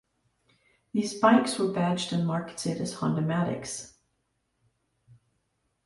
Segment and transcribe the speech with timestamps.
[0.93, 3.93] These bikes were badged and marketed as Hondamatics.